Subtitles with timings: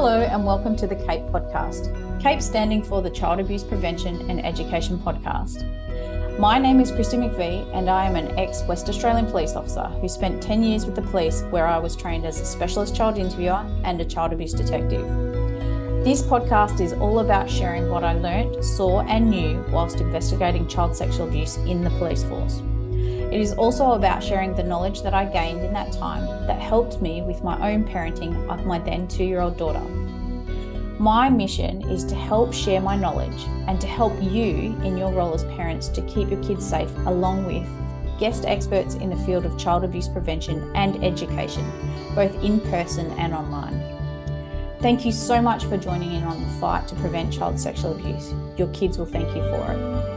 [0.00, 2.22] Hello, and welcome to the CAPE podcast.
[2.22, 6.38] CAPE standing for the Child Abuse Prevention and Education Podcast.
[6.38, 10.06] My name is Kristi McVie, and I am an ex West Australian police officer who
[10.06, 13.66] spent 10 years with the police, where I was trained as a specialist child interviewer
[13.82, 15.04] and a child abuse detective.
[16.04, 20.94] This podcast is all about sharing what I learnt, saw, and knew whilst investigating child
[20.94, 22.62] sexual abuse in the police force.
[23.30, 27.02] It is also about sharing the knowledge that I gained in that time that helped
[27.02, 29.84] me with my own parenting of my then two year old daughter.
[30.98, 35.34] My mission is to help share my knowledge and to help you in your role
[35.34, 37.68] as parents to keep your kids safe, along with
[38.18, 41.70] guest experts in the field of child abuse prevention and education,
[42.14, 43.78] both in person and online.
[44.80, 48.32] Thank you so much for joining in on the fight to prevent child sexual abuse.
[48.56, 50.07] Your kids will thank you for it.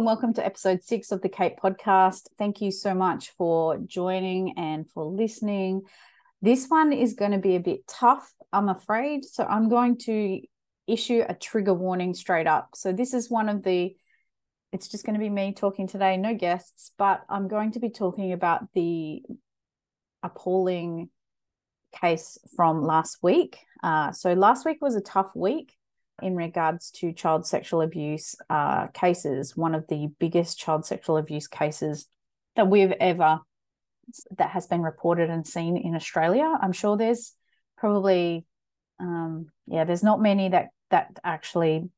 [0.00, 2.28] And welcome to episode six of the CAPE podcast.
[2.38, 5.82] Thank you so much for joining and for listening.
[6.40, 9.26] This one is going to be a bit tough, I'm afraid.
[9.26, 10.40] So, I'm going to
[10.86, 12.70] issue a trigger warning straight up.
[12.76, 13.94] So, this is one of the,
[14.72, 17.90] it's just going to be me talking today, no guests, but I'm going to be
[17.90, 19.22] talking about the
[20.22, 21.10] appalling
[22.00, 23.58] case from last week.
[23.82, 25.74] Uh, so, last week was a tough week
[26.22, 31.46] in regards to child sexual abuse uh, cases, one of the biggest child sexual abuse
[31.46, 32.06] cases
[32.56, 33.40] that we've ever
[34.36, 36.52] that has been reported and seen in Australia.
[36.60, 37.34] I'm sure there's
[37.76, 38.44] probably
[38.98, 41.88] um, yeah, there's not many that that actually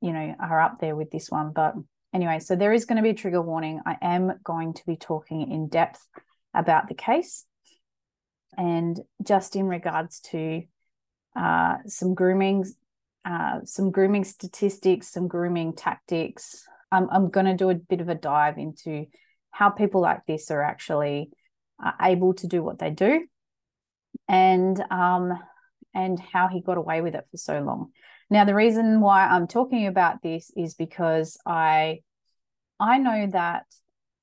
[0.00, 1.74] you know are up there with this one, but
[2.12, 3.80] anyway, so there is going to be a trigger warning.
[3.86, 6.06] I am going to be talking in depth
[6.52, 7.46] about the case
[8.56, 10.62] and just in regards to
[11.36, 12.64] uh, some grooming
[13.24, 16.66] uh, some grooming statistics, some grooming tactics.
[16.92, 19.06] I'm, I'm going to do a bit of a dive into
[19.50, 21.30] how people like this are actually
[21.82, 23.26] uh, able to do what they do
[24.28, 25.32] and um,
[25.94, 27.92] and how he got away with it for so long.
[28.30, 32.00] Now, the reason why I'm talking about this is because I
[32.80, 33.64] I know that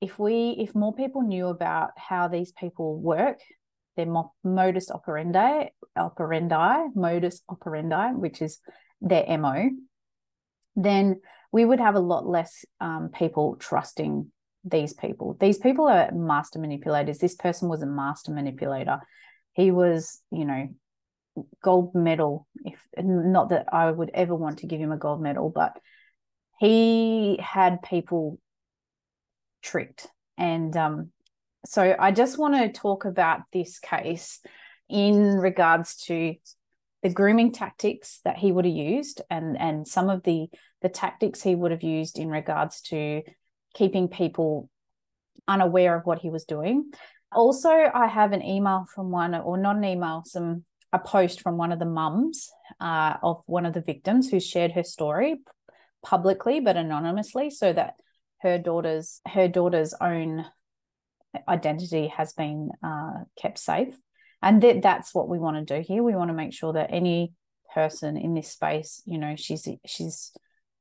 [0.02, 3.40] if we if more people knew about how these people work,
[3.96, 4.08] their
[4.44, 8.60] modus operandi operandi modus operandi, which is
[9.02, 9.70] their MO,
[10.76, 14.32] then we would have a lot less um, people trusting
[14.64, 15.36] these people.
[15.40, 17.18] These people are master manipulators.
[17.18, 19.00] This person was a master manipulator.
[19.54, 20.70] He was, you know,
[21.62, 22.48] gold medal.
[22.64, 25.78] If not that I would ever want to give him a gold medal, but
[26.60, 28.40] he had people
[29.62, 30.08] tricked.
[30.38, 31.12] And um,
[31.66, 34.40] so I just want to talk about this case
[34.90, 36.36] in regards to
[37.04, 40.48] the grooming tactics that he would have used and and some of the
[40.82, 43.22] the tactics he would have used in regards to
[43.74, 44.70] keeping people
[45.48, 46.92] unaware of what he was doing.
[47.32, 50.64] Also i have an email from one or not an email some
[50.94, 52.52] a post from one of the mums
[52.82, 55.38] uh, of one of the victims who shared her story
[56.04, 57.96] publicly but anonymously so that
[58.42, 60.46] her daughter's her daughter's own
[61.48, 63.98] identity has been uh, kept safe
[64.42, 66.04] and that that's what we want to do here.
[66.04, 67.34] We want to make sure that any
[67.74, 70.34] person in this space you know she's she's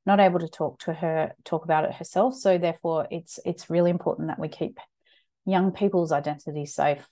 [0.05, 2.35] not able to talk to her talk about it herself.
[2.35, 4.79] So therefore it's it's really important that we keep
[5.45, 7.07] young people's identity safe.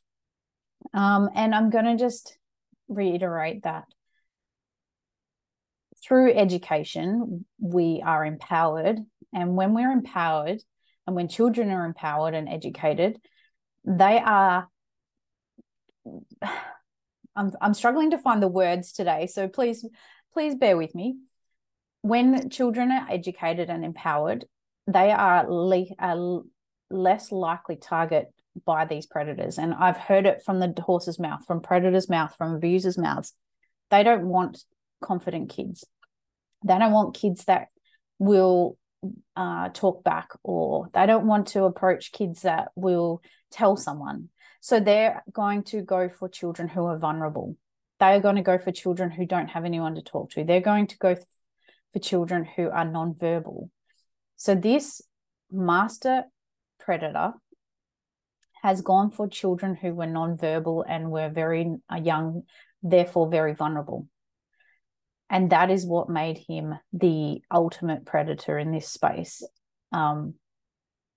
[0.94, 2.38] Um, and i'm going to just
[2.88, 3.84] reiterate that
[6.04, 9.00] through education we are empowered.
[9.34, 10.62] And when we're empowered
[11.06, 13.20] and when children are empowered and educated
[13.86, 14.68] they are
[17.36, 19.86] I'm I'm struggling to find the words today, so please
[20.34, 21.18] please bear with me.
[22.02, 24.46] When children are educated and empowered,
[24.88, 26.44] they are, le-
[26.90, 28.34] less likely target
[28.66, 29.58] by these predators.
[29.58, 33.34] And I've heard it from the horse's mouth, from predators' mouth, from abusers' mouths.
[33.90, 34.64] They don't want
[35.02, 35.86] confident kids.
[36.66, 37.68] They don't want kids that
[38.18, 38.78] will
[39.36, 43.22] uh, talk back, or they don't want to approach kids that will
[43.52, 44.30] tell someone.
[44.60, 47.56] So they're going to go for children who are vulnerable.
[48.00, 50.44] They are going to go for children who don't have anyone to talk to.
[50.44, 51.16] They're going to go
[51.94, 53.70] for children who are nonverbal.
[54.36, 55.02] So this
[55.52, 56.26] master
[56.80, 57.34] predator
[58.62, 62.44] has gone for children who were nonverbal and were very uh, young,
[62.84, 64.08] therefore very vulnerable.
[65.30, 69.44] And that is what made him the ultimate predator in this space.
[69.92, 70.36] Um,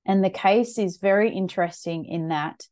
[0.05, 2.67] and the case is very interesting in that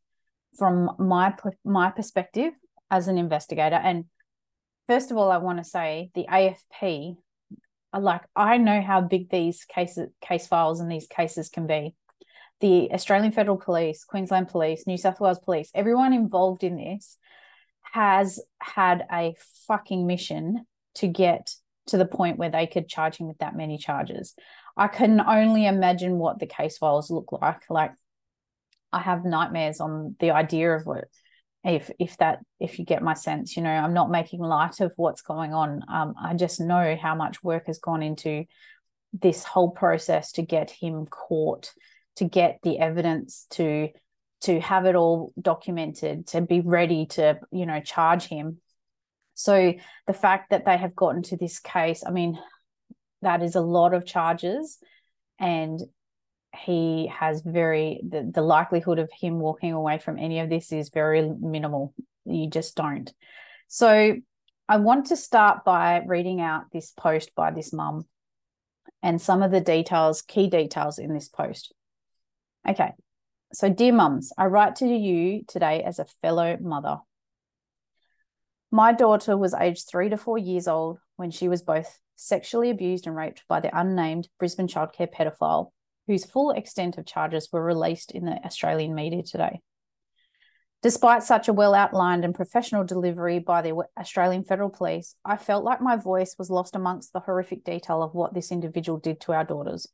[0.57, 1.33] from my
[1.63, 2.53] my perspective
[2.89, 4.05] as an investigator and
[4.87, 7.15] first of all i want to say the afp
[7.93, 11.95] uh, like i know how big these cases case files and these cases can be
[12.59, 17.17] the australian federal police queensland police new south wales police everyone involved in this
[17.93, 19.35] has had a
[19.67, 20.65] fucking mission
[20.95, 21.53] to get
[21.87, 24.33] to the point where they could charge him with that many charges.
[24.77, 27.69] I can only imagine what the case files look like.
[27.69, 27.91] Like
[28.91, 31.05] I have nightmares on the idea of what
[31.63, 34.91] if if that if you get my sense you know i'm not making light of
[34.95, 35.83] what's going on.
[35.87, 38.45] Um, i just know how much work has gone into
[39.13, 41.71] this whole process to get him caught
[42.15, 43.89] to get the evidence to
[44.41, 48.59] to have it all documented to be ready to you know charge him.
[49.33, 49.73] So
[50.07, 52.39] the fact that they have gotten to this case i mean
[53.21, 54.77] that is a lot of charges.
[55.39, 55.79] And
[56.55, 60.89] he has very the, the likelihood of him walking away from any of this is
[60.89, 61.93] very minimal.
[62.25, 63.11] You just don't.
[63.67, 64.15] So
[64.69, 68.05] i want to start by reading out this post by this mum
[69.03, 71.73] and some of the details key details in this post.
[72.67, 72.91] Okay.
[73.53, 76.97] So dear mums i write to you today as a fellow mother.
[78.71, 83.07] My daughter was aged three to four years old when she was both sexually abused
[83.07, 85.71] and raped by the unnamed Brisbane childcare pedophile
[86.07, 89.61] whose full extent of charges were released in the Australian media today.
[90.81, 95.63] Despite such a well outlined and professional delivery by the Australian Federal Police, I felt
[95.63, 99.33] like my voice was lost amongst the horrific detail of what this individual did to
[99.33, 99.87] our daughters.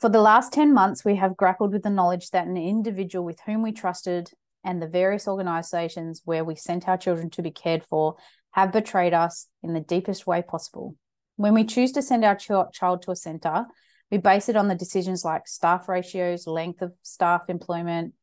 [0.00, 3.38] For the last 10 months, we have grappled with the knowledge that an individual with
[3.46, 4.32] whom we trusted
[4.64, 8.16] and the various organisations where we sent our children to be cared for
[8.50, 10.96] have betrayed us in the deepest way possible.
[11.36, 13.66] When we choose to send our ch- child to a centre,
[14.10, 18.14] we base it on the decisions like staff ratios, length of staff employment,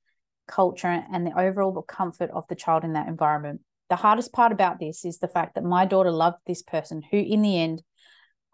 [0.48, 3.62] culture, and the overall comfort of the child in that environment.
[3.90, 7.18] The hardest part about this is the fact that my daughter loved this person who,
[7.18, 7.82] in the end,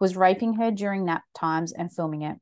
[0.00, 2.36] was raping her during nap times and filming it.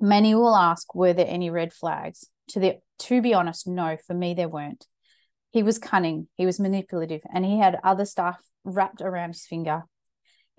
[0.00, 2.26] Many will ask, were there any red flags?
[2.48, 4.86] To the to be honest, no, for me there weren't.
[5.50, 9.84] He was cunning, he was manipulative, and he had other staff wrapped around his finger.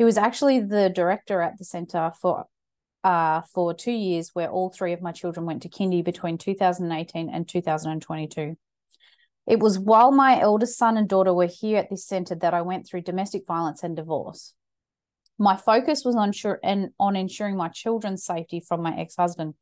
[0.02, 2.46] He was actually the director at the centre for
[3.04, 7.30] uh, for two years, where all three of my children went to kindy between 2018
[7.30, 8.58] and 2022.
[9.46, 12.64] It was while my eldest son and daughter were here at this centre that I
[12.64, 14.56] went through domestic violence and divorce.
[15.38, 19.54] My focus was on sure and on ensuring my children's safety from my ex-husband,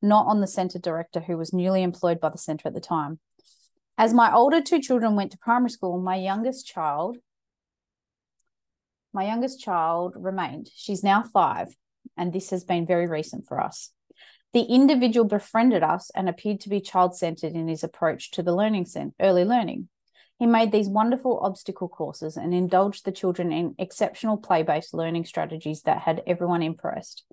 [0.00, 3.18] not on the centre director who was newly employed by the centre at the time.
[3.98, 7.18] As my older two children went to primary school, my youngest child
[9.12, 10.70] my youngest child remained.
[10.74, 11.68] She's now five,
[12.16, 13.90] and this has been very recent for us.
[14.52, 18.54] The individual befriended us and appeared to be child centered in his approach to the
[18.54, 19.88] learning center, early learning.
[20.38, 25.24] He made these wonderful obstacle courses and indulged the children in exceptional play based learning
[25.24, 27.24] strategies that had everyone impressed.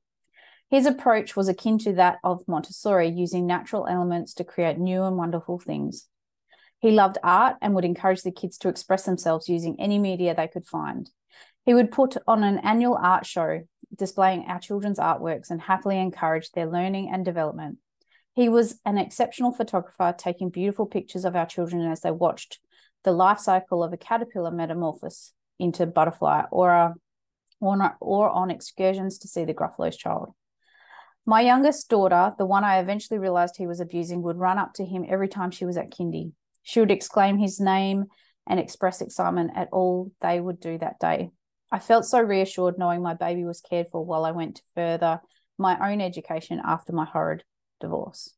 [0.71, 5.16] His approach was akin to that of Montessori, using natural elements to create new and
[5.16, 6.07] wonderful things.
[6.80, 10.48] He loved art and would encourage the kids to express themselves using any media they
[10.48, 11.10] could find.
[11.65, 13.62] He would put on an annual art show
[13.95, 17.77] displaying our children's artworks and happily encourage their learning and development.
[18.33, 22.59] He was an exceptional photographer, taking beautiful pictures of our children as they watched
[23.03, 26.94] the life cycle of a caterpillar metamorphose into butterfly or, a,
[27.62, 30.33] or, or on excursions to see the Gruffalo's child.
[31.25, 34.85] My youngest daughter, the one I eventually realized he was abusing, would run up to
[34.85, 36.33] him every time she was at kindy.
[36.61, 38.06] She would exclaim his name
[38.45, 41.31] and express excitement at all they would do that day.
[41.72, 45.22] I felt so reassured knowing my baby was cared for while I went to further
[45.57, 47.44] my own education after my horrid
[47.80, 48.34] divorce.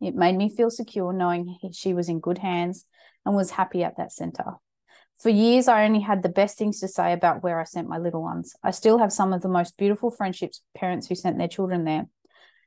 [0.00, 2.86] It made me feel secure knowing she was in good hands
[3.24, 4.54] and was happy at that centre.
[5.18, 7.98] For years, I only had the best things to say about where I sent my
[7.98, 8.54] little ones.
[8.62, 11.84] I still have some of the most beautiful friendships with parents who sent their children
[11.84, 12.08] there.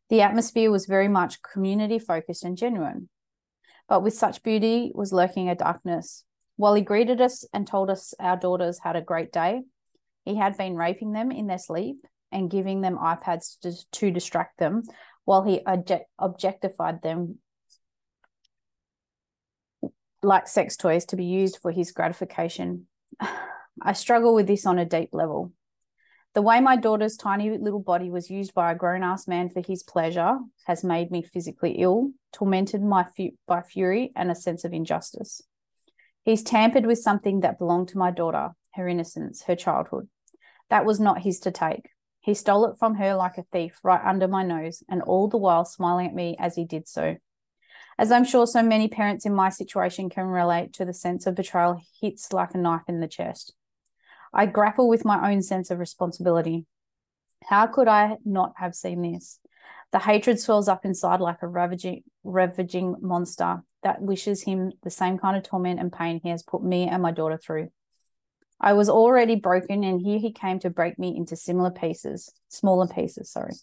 [0.10, 3.10] The atmosphere was very much community focused and genuine.
[3.90, 6.24] But with such beauty was lurking a darkness.
[6.56, 9.64] While he greeted us and told us our daughters had a great day,
[10.26, 14.58] he had been raping them in their sleep and giving them iPads to, to distract
[14.60, 14.84] them
[15.24, 17.38] while he object, objectified them
[20.22, 22.88] like sex toys to be used for his gratification.
[23.82, 25.52] I struggle with this on a deep level.
[26.34, 29.62] The way my daughter's tiny little body was used by a grown ass man for
[29.66, 34.66] his pleasure has made me physically ill, tormented my fu- by fury and a sense
[34.66, 35.42] of injustice.
[36.24, 40.10] He's tampered with something that belonged to my daughter, her innocence, her childhood.
[40.70, 41.90] That was not his to take.
[42.20, 45.38] He stole it from her like a thief right under my nose, and all the
[45.38, 47.18] while smiling at me as he did so.
[47.98, 51.36] As I'm sure so many parents in my situation can relate to the sense of
[51.36, 53.54] betrayal hits like a knife in the chest.
[54.34, 56.66] I grapple with my own sense of responsibility.
[57.46, 59.40] How could I not have seen this?
[59.92, 63.62] The hatred swells up inside like a ravaging, ravaging monster.
[63.84, 67.02] that wishes him the same kind of torment and pain he has put me and
[67.02, 67.70] my daughter through.
[68.60, 72.88] I was already broken, and here he came to break me into similar pieces, smaller
[72.88, 73.54] pieces, sorry.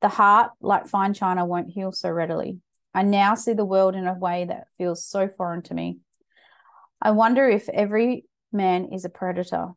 [0.00, 2.58] The heart, like fine china, won't heal so readily.
[2.94, 5.98] I now see the world in a way that feels so foreign to me.
[7.00, 9.68] I wonder if every man is a predator.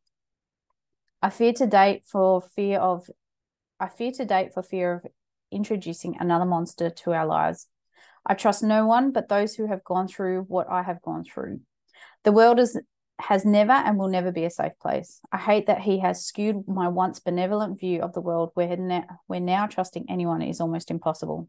[1.22, 3.10] I fear to date for fear of
[3.80, 5.06] I fear to date for fear of
[5.52, 7.68] introducing another monster to our lives.
[8.26, 11.62] I trust no one but those who have gone through what I have gone through.
[12.24, 12.80] The world is
[13.20, 15.20] has never and will never be a safe place.
[15.32, 19.06] I hate that he has skewed my once benevolent view of the world where, now,
[19.28, 21.48] where now trusting anyone is almost impossible.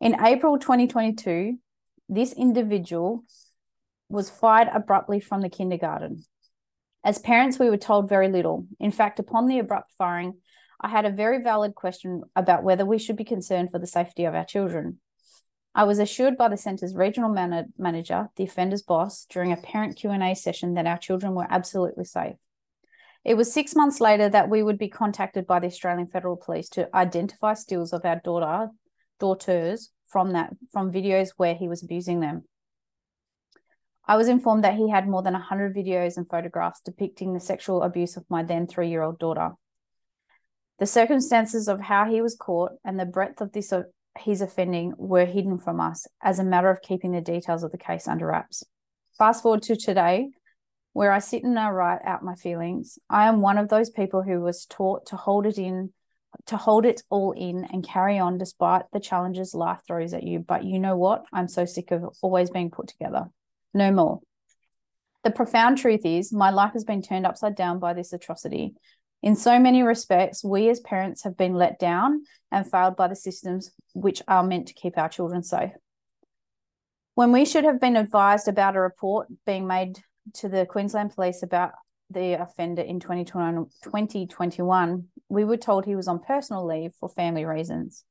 [0.00, 1.58] In April 2022,
[2.08, 3.24] this individual
[4.08, 6.24] was fired abruptly from the kindergarten.
[7.04, 8.66] As parents, we were told very little.
[8.78, 10.34] In fact, upon the abrupt firing,
[10.80, 14.24] I had a very valid question about whether we should be concerned for the safety
[14.24, 14.98] of our children.
[15.74, 19.96] I was assured by the centre's regional man- manager, the offender's boss, during a parent
[19.96, 22.36] Q&A session that our children were absolutely safe.
[23.24, 26.68] It was six months later that we would be contacted by the Australian Federal Police
[26.70, 28.70] to identify stills of our daughter,
[29.20, 32.44] daughters from that from videos where he was abusing them.
[34.04, 37.82] I was informed that he had more than 100 videos and photographs depicting the sexual
[37.82, 39.52] abuse of my then three year old daughter.
[40.80, 43.72] The circumstances of how he was caught and the breadth of this
[44.18, 47.78] his offending were hidden from us as a matter of keeping the details of the
[47.78, 48.64] case under wraps.
[49.18, 50.30] Fast forward to today,
[50.92, 52.98] where I sit and I write out my feelings.
[53.08, 55.92] I am one of those people who was taught to hold it in,
[56.46, 60.40] to hold it all in and carry on despite the challenges life throws at you.
[60.40, 61.24] But you know what?
[61.32, 63.26] I'm so sick of always being put together.
[63.72, 64.20] No more.
[65.24, 68.74] The profound truth is, my life has been turned upside down by this atrocity.
[69.22, 73.14] In so many respects, we as parents have been let down and failed by the
[73.14, 75.70] systems which are meant to keep our children safe.
[77.14, 80.00] When we should have been advised about a report being made
[80.34, 81.72] to the Queensland Police about
[82.10, 88.04] the offender in 2021, we were told he was on personal leave for family reasons.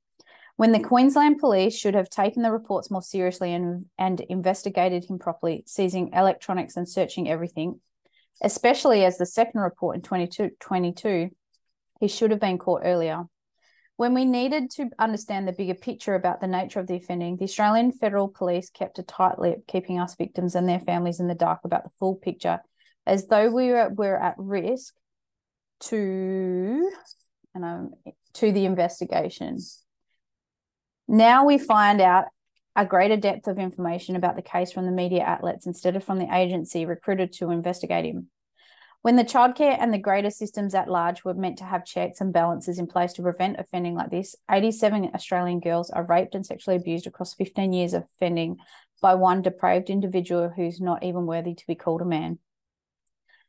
[0.55, 5.19] When the Queensland Police should have taken the reports more seriously and, and investigated him
[5.19, 7.81] properly, seizing electronics and searching everything,
[8.41, 11.29] especially as the second report in 2022,
[11.99, 13.23] he should have been caught earlier.
[13.97, 17.43] When we needed to understand the bigger picture about the nature of the offending, the
[17.43, 21.35] Australian Federal Police kept a tight lip, keeping us victims and their families in the
[21.35, 22.61] dark about the full picture,
[23.05, 24.95] as though we were, were at risk
[25.81, 26.89] to
[27.53, 27.91] and um,
[28.33, 29.59] to the investigation.
[31.07, 32.25] Now we find out
[32.75, 36.19] a greater depth of information about the case from the media outlets instead of from
[36.19, 38.27] the agency recruited to investigate him.
[39.01, 42.31] When the childcare and the greater systems at large were meant to have checks and
[42.31, 46.77] balances in place to prevent offending like this, 87 Australian girls are raped and sexually
[46.77, 48.57] abused across 15 years of offending
[49.01, 52.37] by one depraved individual who's not even worthy to be called a man.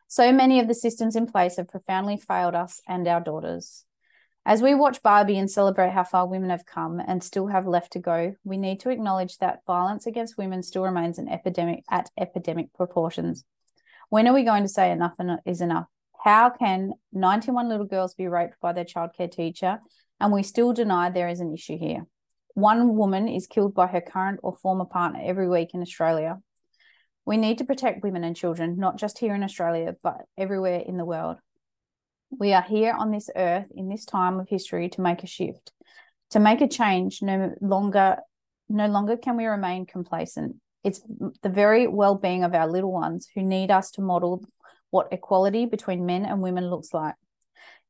[0.09, 3.85] So many of the systems in place have profoundly failed us and our daughters.
[4.45, 7.93] As we watch Barbie and celebrate how far women have come and still have left
[7.93, 12.11] to go, we need to acknowledge that violence against women still remains an epidemic at
[12.19, 13.45] epidemic proportions.
[14.09, 15.13] When are we going to say enough
[15.47, 15.87] is enough?
[16.25, 19.79] How can 91 little girls be raped by their childcare teacher
[20.21, 22.07] and we still deny there is an issue here?
[22.55, 26.41] One woman is killed by her current or former partner every week in Australia.
[27.25, 30.97] We need to protect women and children, not just here in Australia, but everywhere in
[30.97, 31.37] the world.
[32.39, 35.71] We are here on this earth in this time of history to make a shift,
[36.31, 37.21] to make a change.
[37.23, 38.17] No longer,
[38.69, 40.57] no longer can we remain complacent.
[40.83, 41.01] It's
[41.43, 44.45] the very well-being of our little ones who need us to model
[44.91, 47.15] what equality between men and women looks like.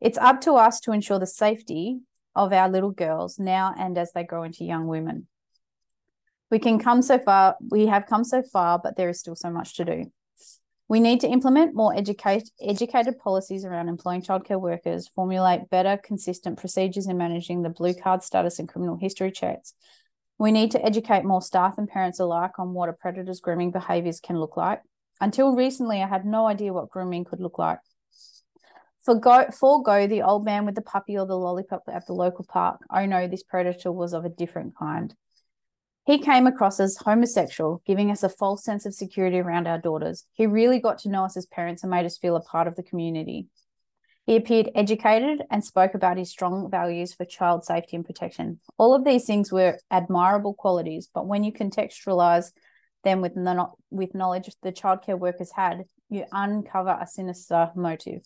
[0.01, 2.01] It's up to us to ensure the safety
[2.35, 5.29] of our little girls now and as they grow into young women.
[6.51, 9.51] We can come so far, we have come so far, but there is still so
[9.51, 10.13] much to do.
[10.89, 16.59] We need to implement more educate, educated policies around employing childcare workers, formulate better, consistent
[16.59, 19.75] procedures in managing the blue card status and criminal history checks.
[20.39, 24.21] We need to educate more staff and parents alike on what a predator's grooming behaviours
[24.21, 24.83] can look like.
[25.21, 27.79] Until recently, I had no idea what grooming could look like.
[29.05, 32.81] Forgo, forego the old man with the puppy or the lollipop at the local park.
[32.93, 35.15] Oh no, this predator was of a different kind.
[36.05, 40.27] He came across as homosexual, giving us a false sense of security around our daughters.
[40.33, 42.75] He really got to know us as parents and made us feel a part of
[42.75, 43.47] the community.
[44.27, 48.59] He appeared educated and spoke about his strong values for child safety and protection.
[48.79, 52.53] All of these things were admirable qualities, but when you contextualize
[53.05, 58.23] them with, no, with knowledge the childcare workers had, you uncover a sinister motive.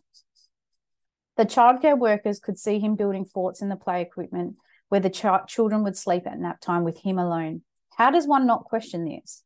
[1.37, 4.57] The childcare workers could see him building forts in the play equipment
[4.89, 7.63] where the ch- children would sleep at nap time with him alone.
[7.97, 9.43] How does one not question this?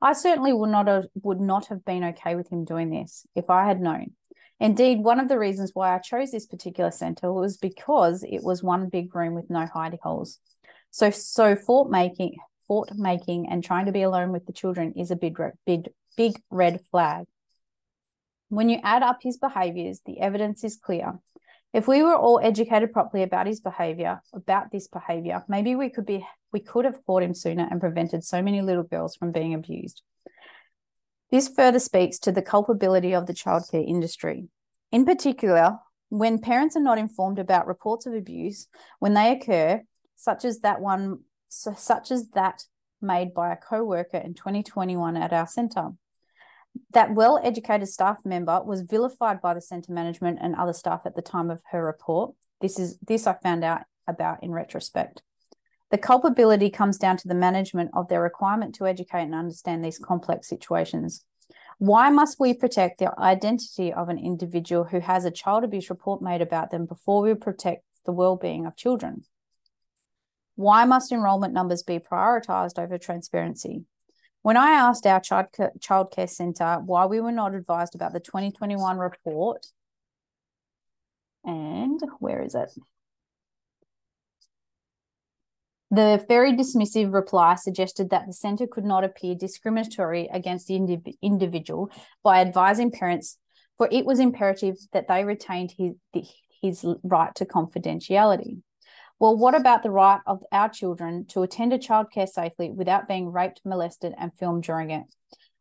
[0.00, 3.50] I certainly would not have, would not have been okay with him doing this if
[3.50, 4.12] I had known.
[4.60, 8.62] Indeed, one of the reasons why I chose this particular centre was because it was
[8.62, 10.38] one big room with no hidey holes.
[10.90, 12.36] So, so fort making,
[12.68, 16.40] fort making, and trying to be alone with the children is a big, big, big
[16.50, 17.26] red flag.
[18.50, 21.18] When you add up his behaviours, the evidence is clear.
[21.72, 26.06] If we were all educated properly about his behaviour, about this behaviour, maybe we could
[26.06, 29.54] be we could have caught him sooner and prevented so many little girls from being
[29.54, 30.02] abused.
[31.30, 34.48] This further speaks to the culpability of the childcare industry.
[34.90, 38.66] In particular, when parents are not informed about reports of abuse
[38.98, 39.82] when they occur,
[40.16, 42.64] such as that one such as that
[43.00, 45.90] made by a co-worker in 2021 at our centre
[46.92, 51.14] that well educated staff member was vilified by the centre management and other staff at
[51.14, 52.34] the time of her report.
[52.60, 55.22] This is this I found out about in retrospect.
[55.90, 59.98] The culpability comes down to the management of their requirement to educate and understand these
[59.98, 61.24] complex situations.
[61.78, 66.22] Why must we protect the identity of an individual who has a child abuse report
[66.22, 69.24] made about them before we protect the well-being of children?
[70.54, 73.84] Why must enrolment numbers be prioritised over transparency?
[74.42, 75.46] When I asked our child
[75.78, 79.66] childcare centre why we were not advised about the 2021 report,
[81.44, 82.72] and where is it?
[85.90, 91.18] The very dismissive reply suggested that the centre could not appear discriminatory against the indiv-
[91.20, 91.90] individual
[92.22, 93.38] by advising parents,
[93.76, 95.96] for it was imperative that they retained his,
[96.62, 98.62] his right to confidentiality.
[99.20, 103.30] Well, what about the right of our children to attend a childcare safely without being
[103.30, 105.04] raped, molested, and filmed during it?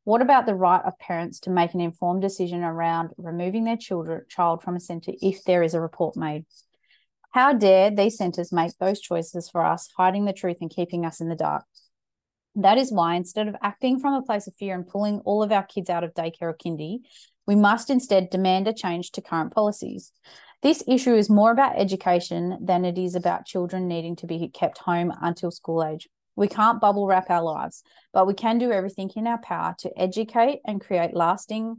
[0.05, 4.21] What about the right of parents to make an informed decision around removing their children,
[4.29, 6.45] child from a centre if there is a report made?
[7.31, 11.19] How dare these centres make those choices for us, hiding the truth and keeping us
[11.19, 11.65] in the dark?
[12.55, 15.51] That is why, instead of acting from a place of fear and pulling all of
[15.51, 16.99] our kids out of daycare or kindy,
[17.45, 20.13] we must instead demand a change to current policies.
[20.61, 24.79] This issue is more about education than it is about children needing to be kept
[24.79, 26.09] home until school age.
[26.35, 27.81] We can't bubble wrap our lives,
[28.13, 31.77] but we can do everything in our power to educate and create lasting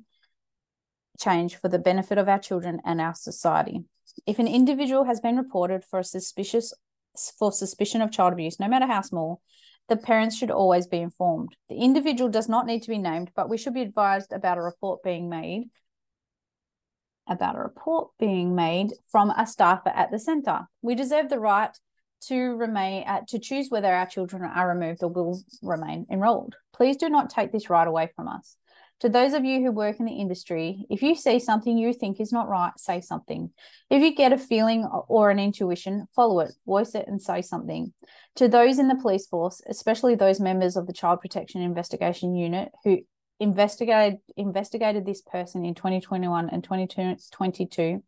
[1.18, 3.84] change for the benefit of our children and our society.
[4.26, 6.72] If an individual has been reported for a suspicious
[7.38, 9.42] for suspicion of child abuse, no matter how small,
[9.88, 11.54] the parents should always be informed.
[11.68, 14.62] The individual does not need to be named, but we should be advised about a
[14.62, 15.68] report being made
[17.30, 20.68] about a report being made from a staffer at the centre.
[20.82, 21.70] We deserve the right
[22.22, 26.56] to remain uh, to choose whether our children are removed or will remain enrolled.
[26.74, 28.56] Please do not take this right away from us.
[29.00, 32.20] To those of you who work in the industry, if you see something you think
[32.20, 33.50] is not right, say something.
[33.88, 37.94] If you get a feeling or an intuition, follow it, voice it, and say something.
[38.36, 42.72] To those in the police force, especially those members of the Child Protection Investigation Unit
[42.84, 42.98] who
[43.40, 48.03] investigated investigated this person in 2021 and 2022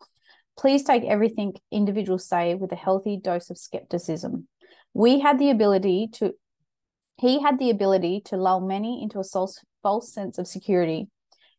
[0.58, 4.48] please take everything individuals say with a healthy dose of skepticism.
[4.94, 6.34] We had the ability to
[7.18, 11.08] he had the ability to lull many into a false, false sense of security.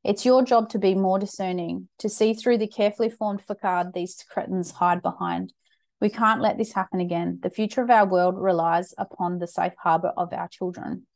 [0.04, 4.24] It's your job to be more discerning to see through the carefully formed facade these
[4.30, 5.54] cretins hide behind.
[6.02, 7.40] We can't let this happen again.
[7.42, 11.08] The future of our world relies upon the safe harbor of our children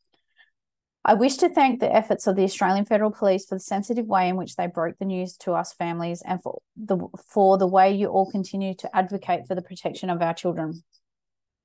[1.07, 4.27] I wish to thank the efforts of the Australian Federal Police for the sensitive way
[4.27, 6.97] in which they broke the news to us families and for the
[7.31, 10.83] for the way you all continue to advocate for the protection of our children.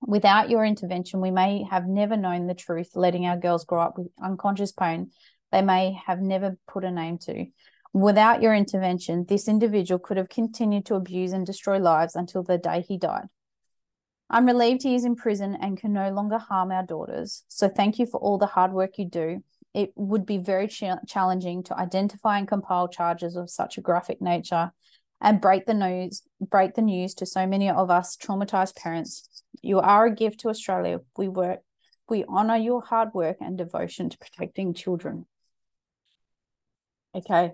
[0.06, 3.98] Without your intervention, we may have never known the truth, letting our girls grow up
[3.98, 5.10] with unconscious pain
[5.50, 7.46] they may have never put a name to.
[7.92, 12.58] Without your intervention, this individual could have continued to abuse and destroy lives until the
[12.58, 13.26] day he died.
[14.32, 17.44] I'm relieved he is in prison and can no longer harm our daughters.
[17.48, 19.44] So thank you for all the hard work you do.
[19.74, 24.22] It would be very ch- challenging to identify and compile charges of such a graphic
[24.22, 24.72] nature
[25.20, 29.44] and break the news break the news to so many of us traumatized parents.
[29.60, 31.00] You are a gift to Australia.
[31.16, 31.60] We work
[32.08, 35.26] we honor your hard work and devotion to protecting children.
[37.14, 37.52] Okay.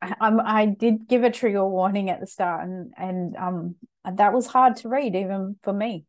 [0.00, 4.46] I, I did give a trigger warning at the start and and um that was
[4.46, 6.06] hard to read even for me.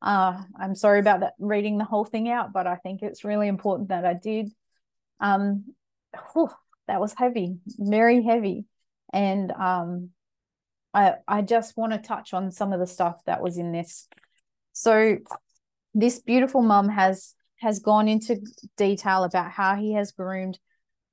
[0.00, 3.48] Uh, I'm sorry about that reading the whole thing out, but I think it's really
[3.48, 4.50] important that I did.
[5.20, 5.74] Um,
[6.32, 6.50] whew,
[6.88, 8.66] that was heavy, very heavy,
[9.12, 10.10] and um,
[10.92, 14.08] I I just want to touch on some of the stuff that was in this.
[14.72, 15.18] So,
[15.94, 18.42] this beautiful mum has has gone into
[18.76, 20.58] detail about how he has groomed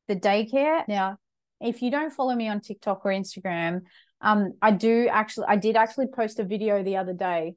[0.09, 0.85] the daycare.
[0.89, 1.17] Now,
[1.61, 3.81] if you don't follow me on TikTok or Instagram,
[4.21, 7.55] um, I do actually, I did actually post a video the other day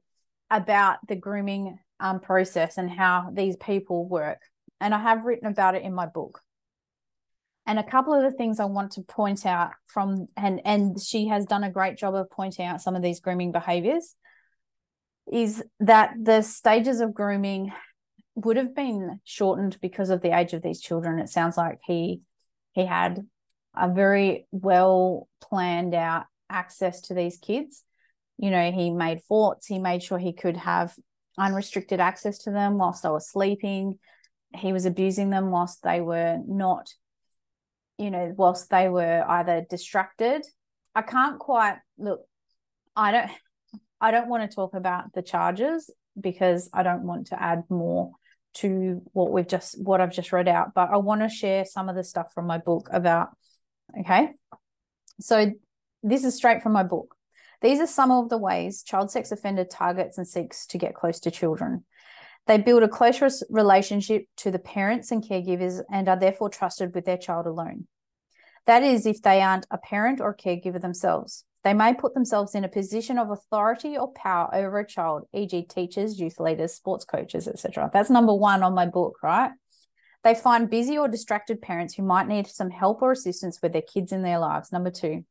[0.49, 4.39] about the grooming um, process and how these people work.
[4.79, 6.41] And I have written about it in my book.
[7.67, 11.27] And a couple of the things I want to point out from and and she
[11.29, 14.15] has done a great job of pointing out some of these grooming behaviors
[15.31, 17.71] is that the stages of grooming
[18.35, 21.17] would have been shortened because of the age of these children.
[21.17, 22.21] It sounds like he
[22.73, 23.25] he had
[23.77, 27.83] a very well planned out access to these kids.
[28.37, 30.93] You know, he made forts, he made sure he could have
[31.37, 33.99] unrestricted access to them whilst they were sleeping.
[34.53, 36.89] He was abusing them whilst they were not,
[37.97, 40.45] you know, whilst they were either distracted.
[40.93, 42.21] I can't quite look,
[42.95, 43.31] I don't
[44.01, 48.11] I don't want to talk about the charges because I don't want to add more
[48.55, 51.89] to what we've just what I've just read out, but I want to share some
[51.89, 53.29] of the stuff from my book about
[53.99, 54.31] okay.
[55.19, 55.51] So
[56.03, 57.15] this is straight from my book.
[57.61, 61.19] These are some of the ways child sex offender targets and seeks to get close
[61.21, 61.83] to children.
[62.47, 67.05] They build a close relationship to the parents and caregivers and are therefore trusted with
[67.05, 67.87] their child alone.
[68.67, 71.43] That is, if they aren't a parent or caregiver themselves.
[71.63, 75.63] They may put themselves in a position of authority or power over a child, e.g.,
[75.63, 77.89] teachers, youth leaders, sports coaches, etc.
[77.91, 79.51] That's number one on my book, right?
[80.25, 83.83] They find busy or distracted parents who might need some help or assistance with their
[83.83, 84.71] kids in their lives.
[84.71, 85.23] Number two,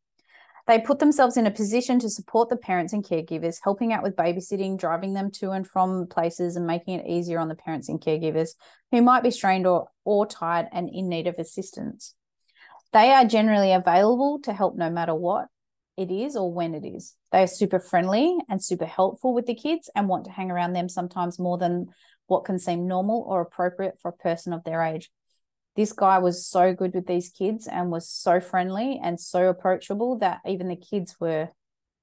[0.68, 4.14] they put themselves in a position to support the parents and caregivers, helping out with
[4.14, 8.00] babysitting, driving them to and from places, and making it easier on the parents and
[8.00, 8.50] caregivers
[8.92, 12.14] who might be strained or, or tired and in need of assistance.
[12.92, 15.48] They are generally available to help no matter what
[15.96, 17.14] it is or when it is.
[17.32, 20.72] They are super friendly and super helpful with the kids and want to hang around
[20.72, 21.88] them sometimes more than
[22.26, 25.10] what can seem normal or appropriate for a person of their age.
[25.76, 30.18] This guy was so good with these kids and was so friendly and so approachable
[30.18, 31.48] that even the kids were,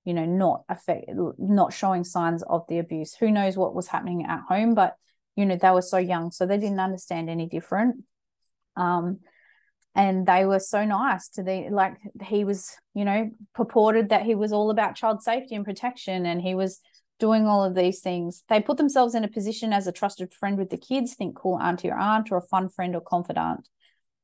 [0.03, 1.05] you know, not affect,
[1.37, 3.15] not showing signs of the abuse.
[3.15, 4.95] Who knows what was happening at home, but
[5.35, 8.03] you know, they were so young, so they didn't understand any different.
[8.75, 9.19] Um,
[9.95, 14.35] and they were so nice to the like he was you know purported that he
[14.35, 16.79] was all about child safety and protection and he was
[17.21, 18.43] doing all of these things.
[18.49, 21.59] They put themselves in a position as a trusted friend with the kids think cool
[21.61, 23.69] auntie or aunt or a fun friend or confidant.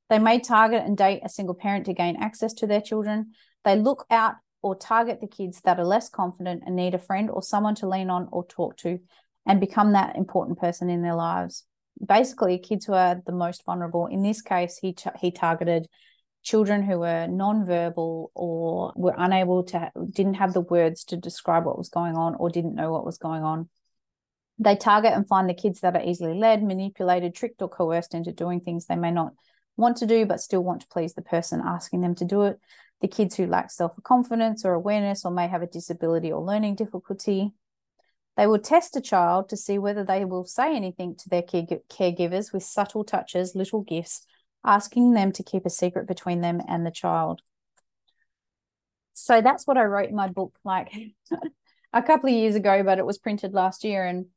[0.09, 3.33] They may target and date a single parent to gain access to their children.
[3.63, 7.29] They look out or target the kids that are less confident and need a friend
[7.29, 8.99] or someone to lean on or talk to
[9.45, 11.65] and become that important person in their lives.
[12.03, 14.07] Basically kids who are the most vulnerable.
[14.07, 15.87] In this case, he he targeted
[16.47, 21.77] children who were non-verbal or were unable to didn't have the words to describe what
[21.77, 23.67] was going on or didn't know what was going on.
[24.57, 28.31] They target and find the kids that are easily led, manipulated, tricked, or coerced into
[28.31, 29.33] doing things they may not
[29.75, 32.57] want to do, but still want to please the person asking them to do it.
[33.01, 36.75] The kids who lack self confidence or awareness or may have a disability or learning
[36.75, 37.51] difficulty.
[38.37, 41.81] They will test a child to see whether they will say anything to their care-
[41.89, 44.25] caregivers with subtle touches, little gifts,
[44.67, 47.41] asking them to keep a secret between them and the child.
[49.13, 50.91] So that's what I wrote in my book, like
[51.93, 54.05] a couple of years ago, but it was printed last year.
[54.05, 54.27] And,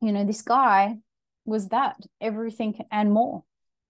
[0.00, 0.96] you know, this guy
[1.44, 3.44] was that everything and more.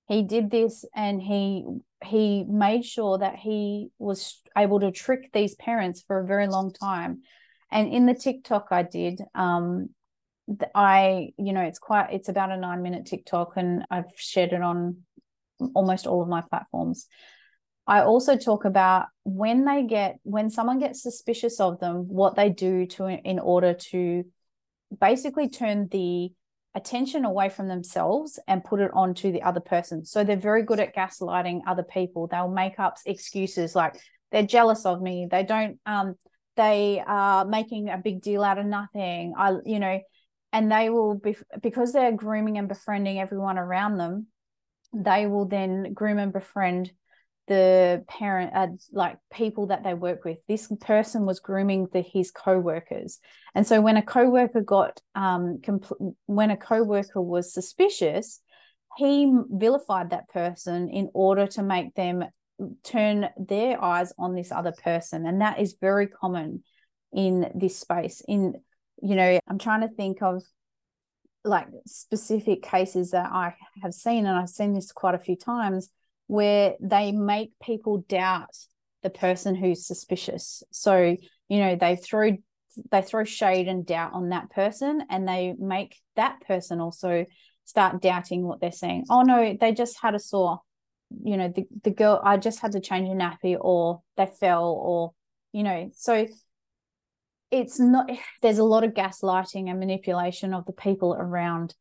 [0.08, 1.64] He did this and he
[2.04, 6.74] he made sure that he was able to trick these parents for a very long
[6.74, 7.22] time
[7.74, 9.90] and in the TikTok I did, um,
[10.74, 14.62] I, you know, it's quite, it's about a nine minute TikTok and I've shared it
[14.62, 14.98] on
[15.74, 17.06] almost all of my platforms.
[17.86, 22.48] I also talk about when they get, when someone gets suspicious of them, what they
[22.48, 24.24] do to, in order to
[24.98, 26.30] basically turn the
[26.74, 30.04] attention away from themselves and put it onto the other person.
[30.04, 32.26] So they're very good at gaslighting other people.
[32.26, 34.00] They'll make up excuses like
[34.32, 35.28] they're jealous of me.
[35.30, 36.14] They don't, um,
[36.56, 40.00] they are making a big deal out of nothing i you know
[40.52, 44.26] and they will be because they're grooming and befriending everyone around them
[44.94, 46.92] they will then groom and befriend
[47.46, 50.38] the parent uh, like people that they work with.
[50.48, 53.18] This person was grooming the his co-workers.
[53.54, 58.40] And so when a co-worker got um compl- when a co-worker was suspicious
[58.96, 62.24] he vilified that person in order to make them
[62.84, 65.26] turn their eyes on this other person.
[65.26, 66.62] And that is very common
[67.12, 68.22] in this space.
[68.26, 68.54] In
[69.02, 70.42] you know i'm trying to think of
[71.44, 75.90] like specific cases that i have seen and i've seen this quite a few times
[76.26, 78.56] where they make people doubt
[79.02, 80.62] the person who's suspicious.
[80.72, 81.16] So
[81.48, 82.32] you know they throw
[82.90, 87.26] they throw shade and doubt on that person and they make that person also
[87.64, 90.58] start doubting what they're saying oh no they just had a sore
[91.22, 94.64] you know the, the girl i just had to change a nappy or they fell
[94.64, 95.12] or
[95.54, 95.88] you know.
[95.94, 96.26] So
[97.60, 98.10] it's not
[98.42, 101.74] there's a lot of gaslighting and manipulation of the people around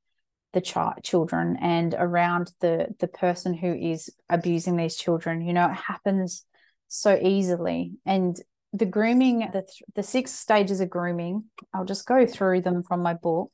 [0.53, 5.65] the child children and around the the person who is abusing these children you know
[5.65, 6.45] it happens
[6.93, 7.93] so easily.
[8.05, 8.37] And
[8.71, 11.43] the grooming the the six stages of grooming
[11.75, 13.51] i'll just go through them from my book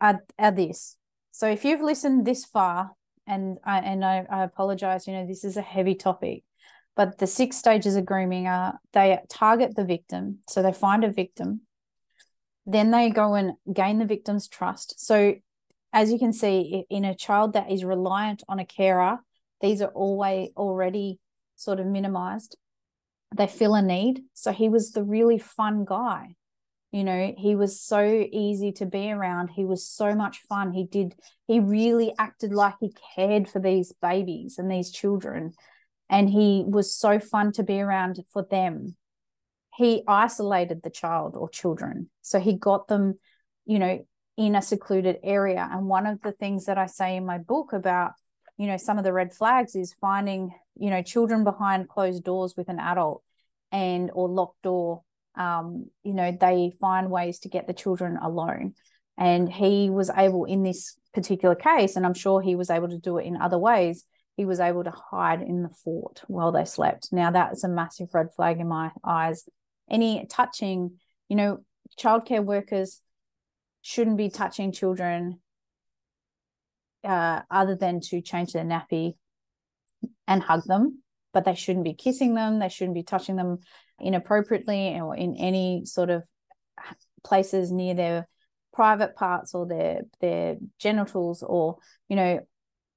[0.00, 0.96] are, are this.
[1.30, 2.90] So if you've listened this far
[3.26, 6.42] and i and I, I apologize you know this is a heavy topic
[6.96, 11.10] but the six stages of grooming are they target the victim so they find a
[11.10, 11.62] victim.
[12.64, 15.04] Then they go and gain the victim's trust.
[15.04, 15.34] So
[15.92, 19.18] as you can see in a child that is reliant on a carer
[19.62, 21.20] these are always already
[21.56, 22.56] sort of minimized.
[23.34, 24.22] They feel a need.
[24.34, 26.34] So he was the really fun guy.
[26.90, 29.48] You know he was so easy to be around.
[29.48, 30.72] He was so much fun.
[30.72, 31.14] He did
[31.46, 35.54] he really acted like he cared for these babies and these children
[36.08, 38.96] and he was so fun to be around for them
[39.76, 43.18] he isolated the child or children so he got them
[43.64, 44.04] you know
[44.36, 45.68] in a secluded area.
[45.70, 48.12] And one of the things that I say in my book about,
[48.56, 52.54] you know, some of the red flags is finding, you know, children behind closed doors
[52.56, 53.22] with an adult
[53.70, 55.02] and or locked door.
[55.34, 58.74] Um, you know, they find ways to get the children alone.
[59.18, 62.98] And he was able in this particular case, and I'm sure he was able to
[62.98, 64.04] do it in other ways,
[64.36, 67.08] he was able to hide in the fort while they slept.
[67.12, 69.48] Now that's a massive red flag in my eyes.
[69.90, 71.64] Any touching, you know,
[71.98, 73.00] childcare workers
[73.82, 75.40] shouldn't be touching children
[77.04, 79.14] uh, other than to change their nappy
[80.26, 82.58] and hug them, but they shouldn't be kissing them.
[82.58, 83.58] They shouldn't be touching them
[84.00, 86.22] inappropriately or in any sort of
[87.22, 88.28] places near their
[88.72, 91.76] private parts or their their genitals or
[92.08, 92.40] you know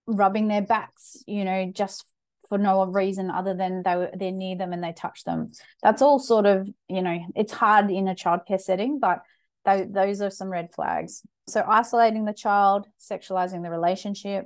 [0.07, 2.05] rubbing their backs you know just
[2.47, 5.49] for no reason other than they were they're near them and they touch them
[5.81, 9.23] that's all sort of you know it's hard in a childcare setting but
[9.65, 11.21] th- those are some red flags.
[11.47, 14.45] So isolating the child, sexualizing the relationship,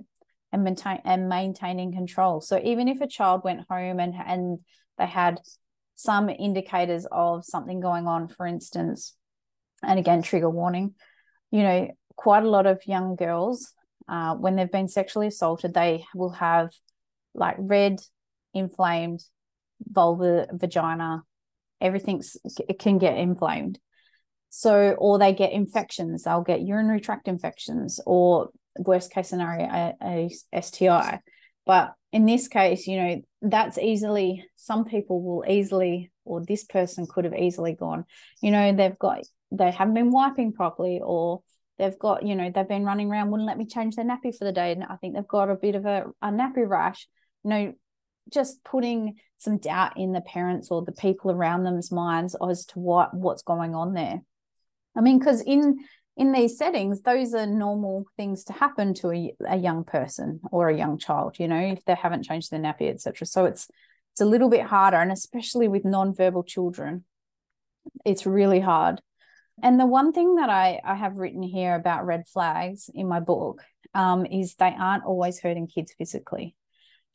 [0.52, 2.42] and maintain and maintaining control.
[2.42, 4.60] So even if a child went home and and
[4.98, 5.40] they had
[5.96, 9.16] some indicators of something going on, for instance,
[9.84, 10.96] and again trigger warning,
[11.52, 13.74] you know, quite a lot of young girls
[14.10, 16.70] uh, when they've been sexually assaulted, they will have
[17.34, 18.00] like red,
[18.54, 19.24] inflamed
[19.82, 21.24] vulva, vagina.
[21.80, 22.36] Everything's
[22.68, 23.80] it can get inflamed.
[24.50, 30.30] So, or they get infections, they'll get urinary tract infections, or worst case scenario, a,
[30.54, 31.20] a STI.
[31.66, 37.06] But in this case, you know, that's easily, some people will easily, or this person
[37.08, 38.06] could have easily gone,
[38.42, 39.20] you know, they've got,
[39.52, 41.42] they haven't been wiping properly, or
[41.80, 44.44] they've got, you know, they've been running around, wouldn't let me change their nappy for
[44.44, 44.74] the day.
[44.74, 47.08] And I think they've got a bit of a, a nappy rash,
[47.44, 47.74] you know,
[48.32, 52.80] just putting some doubt in the parents or the people around them's minds as to
[52.80, 54.22] what what's going on there.
[54.96, 55.80] I mean, because in
[56.18, 60.68] in these settings, those are normal things to happen to a, a young person or
[60.68, 63.26] a young child, you know, if they haven't changed their nappy, etc.
[63.26, 63.68] So it's
[64.12, 67.06] it's a little bit harder, and especially with non-verbal children,
[68.06, 69.02] it's really hard.
[69.62, 73.20] And the one thing that I, I have written here about red flags in my
[73.20, 76.56] book um, is they aren't always hurting kids physically.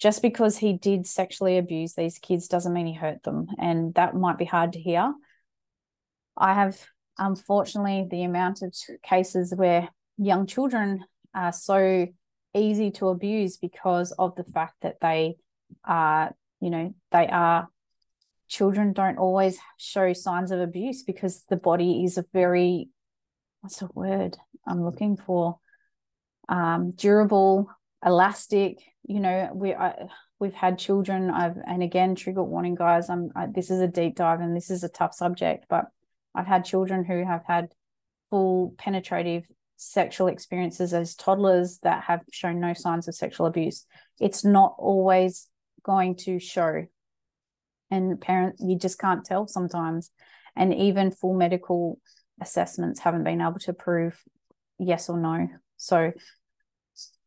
[0.00, 3.46] Just because he did sexually abuse these kids doesn't mean he hurt them.
[3.59, 5.14] And that might be hard to hear.
[6.37, 6.85] I have
[7.18, 11.04] unfortunately, the amount of cases where young children
[11.35, 12.07] are so
[12.54, 15.37] easy to abuse because of the fact that they
[15.85, 17.68] are, you know, they are
[18.54, 22.88] children don't always show signs of abuse because the body is a very
[23.60, 24.36] what's the word
[24.66, 25.58] I'm looking for
[26.48, 27.68] um, durable,
[28.04, 28.78] elastic.
[29.02, 30.06] You know, we I,
[30.38, 31.30] we've had children.
[31.30, 33.10] I've and again, trigger warning, guys.
[33.10, 35.86] I'm I, this is a deep dive and this is a tough subject, but
[36.34, 37.68] I've had children who have had
[38.30, 43.84] full penetrative sexual experiences as toddlers that have shown no signs of sexual abuse.
[44.20, 45.48] It's not always
[45.82, 46.86] going to show.
[47.94, 50.11] And parents, you just can't tell sometimes.
[50.57, 51.98] And even full medical
[52.40, 54.20] assessments haven't been able to prove
[54.78, 55.48] yes or no.
[55.76, 56.12] So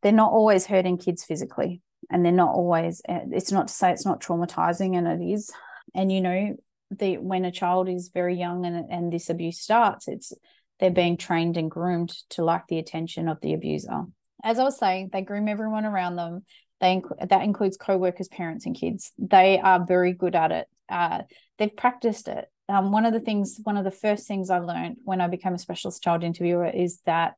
[0.01, 1.81] they're not always hurting kids physically.
[2.09, 5.51] And they're not always, it's not to say it's not traumatizing, and it is.
[5.93, 6.55] And, you know,
[6.89, 10.31] the when a child is very young and and this abuse starts, it's
[10.79, 14.05] they're being trained and groomed to like the attention of the abuser.
[14.43, 16.45] As I was saying, they groom everyone around them.
[16.79, 19.11] They that includes co-workers, parents, and kids.
[19.17, 20.67] They are very good at it.
[20.89, 21.23] Uh,
[21.57, 22.45] they've practiced it.
[22.69, 25.53] Um, one of the things, one of the first things I learned when I became
[25.53, 27.35] a specialist child interviewer is that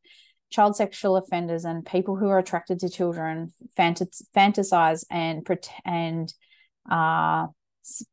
[0.49, 5.47] child sexual offenders and people who are attracted to children fantas- fantasize and
[5.85, 6.33] and
[6.89, 7.45] uh,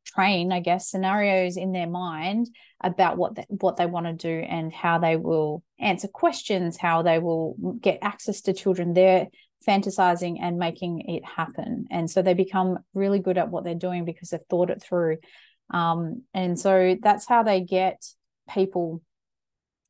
[0.06, 2.48] train i guess scenarios in their mind
[2.82, 7.02] about what they, what they want to do and how they will answer questions how
[7.02, 9.28] they will get access to children they're
[9.66, 11.87] fantasizing and making it happen.
[11.90, 15.18] And so they become really good at what they're doing because they've thought it through.
[15.70, 18.05] Um, and so that's how they get
[18.52, 19.02] people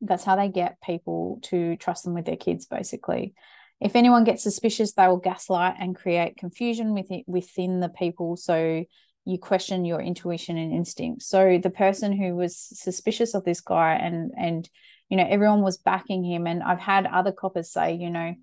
[0.02, 3.34] that's how they get people to trust them with their kids basically.
[3.80, 8.36] If anyone gets suspicious they will gaslight and create confusion within within the people.
[8.36, 8.84] So
[9.24, 13.94] you question your intuition and instinct so the person who was suspicious of this guy
[13.94, 14.68] and and
[15.08, 16.46] you know everyone was backing him.
[16.46, 18.34] And i've had other coppers say you know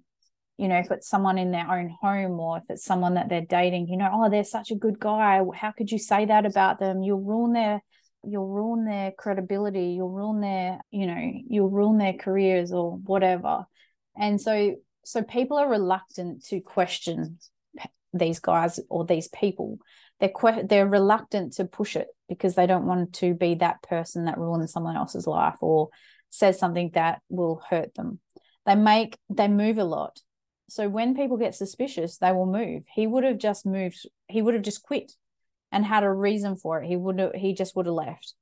[0.57, 3.41] you know if it's someone in their own home or if it's someone that they're
[3.41, 5.41] dating you know oh they're such a good guy.
[5.55, 7.01] How could you say that about them?
[7.01, 7.81] You'll ruin their
[8.23, 9.93] you'll ruin their credibility.
[9.97, 13.65] You'll ruin their you know you'll ruin their careers or whatever.
[14.15, 17.39] And so so people are reluctant to question
[18.13, 19.79] these guys or these people.
[20.19, 24.25] They're que- they're reluctant to push it because they don't want to be that person
[24.25, 25.89] that ruins someone else's life or
[26.29, 28.19] says something that will hurt them.
[28.65, 30.19] They make they move a lot
[30.73, 32.81] so when people get suspicious they will move.
[32.91, 35.11] He would have just moved he would have just quit
[35.71, 36.87] and had a reason for it.
[36.87, 38.33] He would have he just would have left.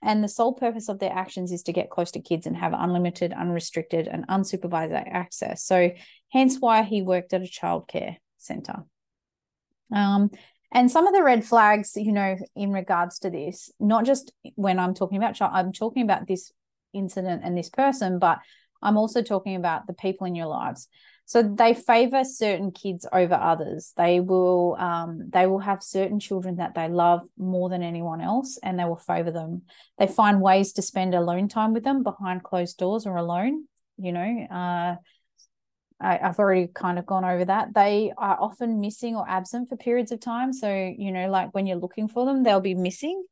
[0.00, 2.72] And the sole purpose of their actions is to get close to kids and have
[2.76, 5.64] unlimited unrestricted and unsupervised access.
[5.64, 5.90] So
[6.30, 8.84] hence why he worked at a childcare center.
[9.92, 10.30] Um,
[10.72, 14.78] and some of the red flags you know in regards to this not just when
[14.78, 16.52] i'm talking about child i'm talking about this
[16.92, 18.38] incident and this person but
[18.80, 20.86] i'm also talking about the people in your lives
[21.30, 26.56] so they favor certain kids over others they will um, they will have certain children
[26.56, 29.62] that they love more than anyone else and they will favor them
[29.96, 33.64] they find ways to spend alone time with them behind closed doors or alone
[33.96, 34.96] you know uh,
[36.00, 37.74] I, have already kind of gone over that.
[37.74, 40.54] They are often missing or absent for periods of time.
[40.54, 43.22] So, you know, like when you're looking for them, they'll be missing.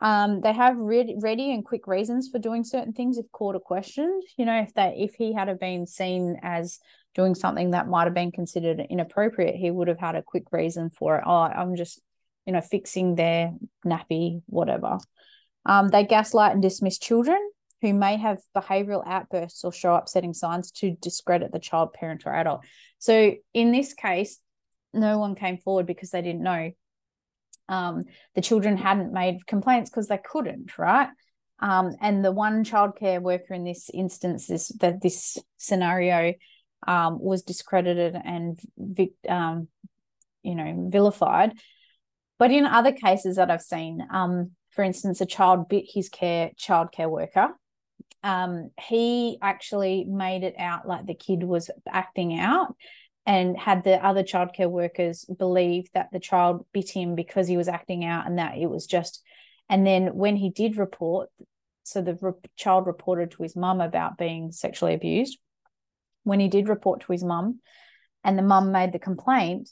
[0.00, 3.60] Um, they have ready, ready and quick reasons for doing certain things if caught or
[3.60, 4.22] questioned.
[4.36, 6.78] You know, if they if he had been seen as
[7.18, 10.88] doing something that might have been considered inappropriate, he would have had a quick reason
[10.88, 11.24] for it.
[11.26, 12.00] Oh, I'm just,
[12.46, 13.52] you know, fixing their
[13.84, 14.98] nappy, whatever.
[15.66, 17.36] Um, they gaslight and dismiss children
[17.82, 22.32] who may have behavioral outbursts or show upsetting signs to discredit the child, parent, or
[22.32, 22.64] adult.
[23.00, 24.38] So in this case,
[24.94, 26.70] no one came forward because they didn't know.
[27.68, 28.04] Um,
[28.36, 31.08] the children hadn't made complaints because they couldn't, right?
[31.58, 36.34] Um, and the one childcare worker in this instance, this that this scenario
[36.86, 38.58] um, was discredited and
[39.28, 39.68] um,
[40.42, 41.52] you know vilified.
[42.38, 46.50] But in other cases that I've seen, um, for instance, a child bit his care
[46.58, 47.48] childcare worker.
[48.22, 52.74] Um, he actually made it out like the kid was acting out
[53.28, 57.68] and had the other childcare workers believe that the child bit him because he was
[57.68, 59.22] acting out and that it was just
[59.68, 61.28] and then when he did report
[61.84, 65.38] so the re- child reported to his mum about being sexually abused
[66.28, 67.60] when he did report to his mum
[68.22, 69.70] and the mum made the complaint,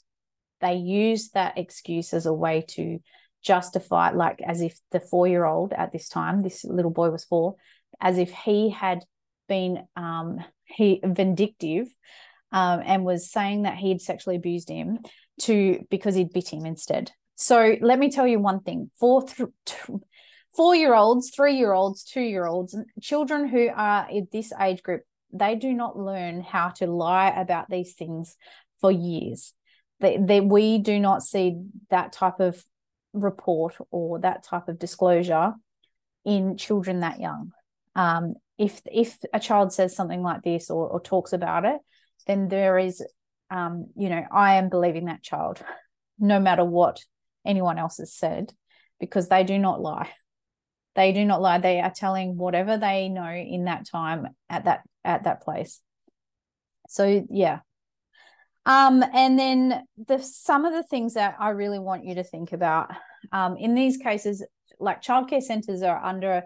[0.59, 2.99] they used that excuse as a way to
[3.43, 7.23] justify, like as if the four year old at this time, this little boy was
[7.23, 7.55] four,
[8.01, 9.03] as if he had
[9.47, 11.87] been um, he vindictive
[12.51, 14.99] um, and was saying that he had sexually abused him
[15.41, 17.11] to because he'd bit him instead.
[17.35, 19.49] So let me tell you one thing: four th-
[20.55, 24.81] four year olds, three year olds, two year olds, children who are in this age
[24.81, 28.35] group they do not learn how to lie about these things
[28.79, 29.53] for years.
[29.99, 31.57] They, they, we do not see
[31.89, 32.63] that type of
[33.13, 35.53] report or that type of disclosure
[36.23, 37.51] in children that young.
[37.95, 41.79] Um, if if a child says something like this or, or talks about it,
[42.25, 43.03] then there is,
[43.49, 45.63] um, you know, I am believing that child,
[46.19, 47.03] no matter what
[47.45, 48.53] anyone else has said,
[48.99, 50.09] because they do not lie.
[50.97, 51.59] They do not lie.
[51.59, 55.79] They are telling whatever they know in that time at that at that place.
[56.89, 57.59] So yeah.
[58.65, 62.51] Um, and then the some of the things that I really want you to think
[62.51, 62.91] about
[63.31, 64.43] um, in these cases,
[64.79, 66.43] like childcare centres are under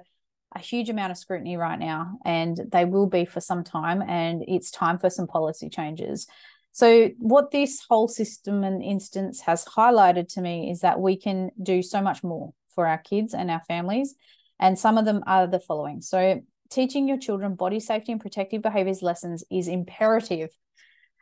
[0.54, 4.02] a huge amount of scrutiny right now, and they will be for some time.
[4.02, 6.28] And it's time for some policy changes.
[6.74, 11.52] So, what this whole system and instance has highlighted to me is that we can
[11.64, 14.16] do so much more for our kids and our families.
[14.62, 16.02] And some of them are the following.
[16.02, 20.52] So, teaching your children body safety and protective behaviors lessons is imperative.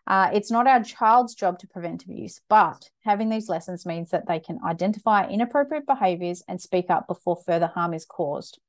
[0.05, 4.27] Uh, it's not our child's job to prevent abuse, but having these lessons means that
[4.27, 8.59] they can identify inappropriate behaviors and speak up before further harm is caused.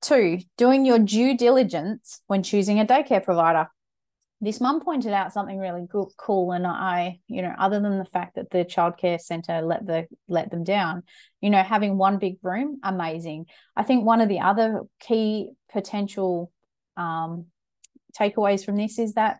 [0.00, 3.68] Two, doing your due diligence when choosing a daycare provider.
[4.40, 5.86] This mum pointed out something really
[6.18, 10.06] cool and i you know other than the fact that the childcare center let the
[10.28, 11.02] let them down
[11.40, 13.46] you know having one big room amazing.
[13.76, 16.50] I think one of the other key potential
[16.96, 17.46] um,
[18.18, 19.38] takeaways from this is that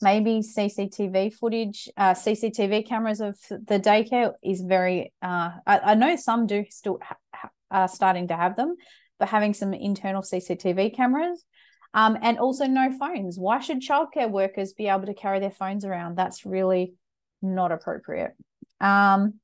[0.00, 6.16] maybe cctv footage uh, cctv cameras of the daycare is very uh, I, I, know
[6.16, 8.76] some do still ha- are starting to have them
[9.18, 11.44] but having some internal cctv cameras
[11.94, 13.38] um, and also no phones.
[13.38, 16.16] Why should childcare workers be able to carry their phones around?
[16.16, 16.94] That's really
[17.40, 18.32] not appropriate.
[18.80, 19.34] Um,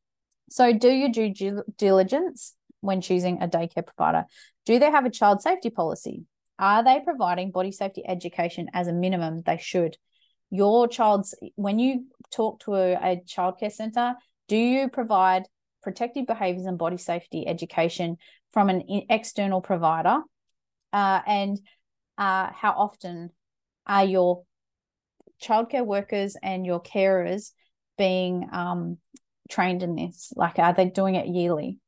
[0.51, 4.25] so, do your due diligence when choosing a daycare provider.
[4.67, 6.25] Do they have a child safety policy?
[6.59, 9.43] Are they providing body safety education as a minimum?
[9.43, 9.97] They should.
[10.51, 14.15] Your child's, when you talk to a, a childcare center,
[14.49, 15.45] do you provide
[15.83, 18.17] protective behaviors and body safety education
[18.53, 20.21] from an external provider?
[20.93, 21.61] Uh, and
[22.19, 23.31] uh, how often
[23.87, 24.43] are your
[25.43, 27.53] childcare workers and your carers
[27.97, 28.99] being um,
[29.49, 30.33] trained in this?
[30.37, 31.79] Like, are they doing it yearly?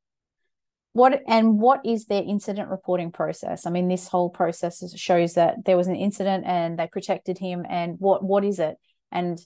[0.93, 3.65] What and what is their incident reporting process?
[3.65, 7.65] I mean, this whole process shows that there was an incident and they protected him.
[7.69, 8.77] And what what is it?
[9.13, 9.39] And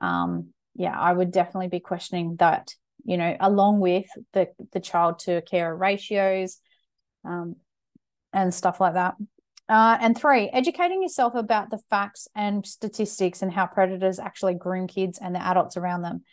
[0.00, 2.74] um, yeah, I would definitely be questioning that.
[3.04, 6.58] You know, along with the the child to carer ratios,
[7.24, 7.56] um,
[8.32, 9.14] and stuff like that.
[9.70, 14.88] Uh, and three, educating yourself about the facts and statistics and how predators actually groom
[14.88, 16.24] kids and the adults around them.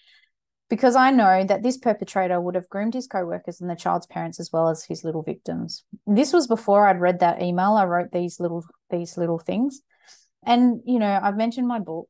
[0.71, 4.39] Because I know that this perpetrator would have groomed his co-workers and the child's parents
[4.39, 5.83] as well as his little victims.
[6.07, 7.73] This was before I'd read that email.
[7.73, 9.81] I wrote these little these little things.
[10.43, 12.09] And you know, I've mentioned my book.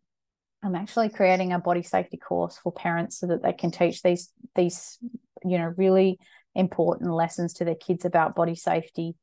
[0.63, 4.31] I'm actually creating a body safety course for parents so that they can teach these
[4.55, 4.97] these
[5.43, 6.19] you know really
[6.55, 9.15] important lessons to their kids about body safety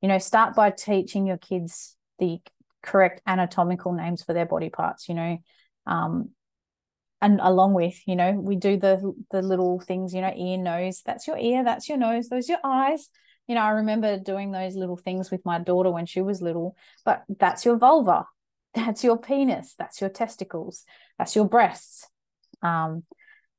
[0.00, 2.40] you know start by teaching your kids the
[2.82, 5.38] correct anatomical names for their body parts you know
[5.86, 6.30] um
[7.20, 11.02] and along with you know we do the the little things you know ear nose
[11.04, 13.08] that's your ear that's your nose those your eyes.
[13.46, 16.76] You know i remember doing those little things with my daughter when she was little
[17.04, 18.26] but that's your vulva
[18.74, 20.84] that's your penis that's your testicles
[21.18, 22.06] that's your breasts
[22.62, 23.04] um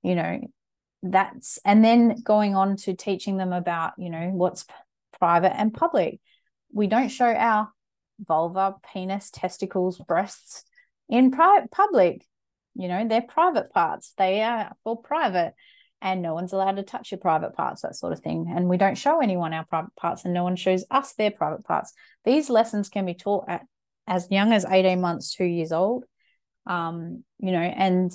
[0.03, 0.39] you know
[1.01, 4.65] that's and then going on to teaching them about you know what's
[5.17, 6.19] private and public
[6.73, 7.71] we don't show our
[8.19, 10.63] vulva, penis, testicles, breasts
[11.07, 12.25] in private public.
[12.75, 14.13] You know, they're private parts.
[14.17, 15.53] They are for private,
[16.01, 18.51] and no one's allowed to touch your private parts, that sort of thing.
[18.55, 21.65] And we don't show anyone our private parts, and no one shows us their private
[21.65, 21.93] parts.
[22.23, 23.61] These lessons can be taught at
[24.07, 26.05] as young as 18 months, two years old.
[26.65, 28.11] Um, you know, and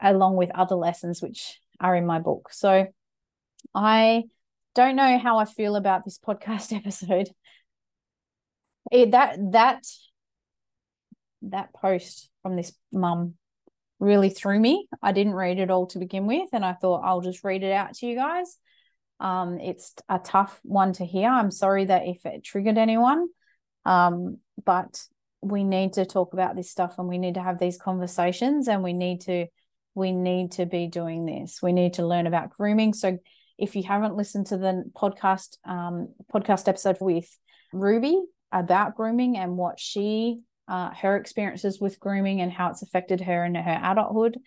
[0.00, 2.48] along with other lessons which are in my book.
[2.52, 2.86] So
[3.74, 4.24] I
[4.74, 7.28] don't know how I feel about this podcast episode
[8.90, 9.84] it, that that
[11.42, 13.34] that post from this mum
[13.98, 14.88] really threw me.
[15.00, 17.72] I didn't read it all to begin with, and I thought I'll just read it
[17.72, 18.58] out to you guys.
[19.20, 21.28] Um, it's a tough one to hear.
[21.28, 23.28] I'm sorry that if it triggered anyone,
[23.84, 25.00] um, but
[25.40, 28.82] we need to talk about this stuff and we need to have these conversations and
[28.82, 29.46] we need to
[29.94, 31.60] we need to be doing this.
[31.62, 32.94] We need to learn about grooming.
[32.94, 33.18] So
[33.58, 37.28] if you haven't listened to the podcast um, podcast episode with
[37.72, 38.20] Ruby,
[38.52, 43.44] about grooming and what she uh, her experiences with grooming and how it's affected her
[43.44, 44.38] in her adulthood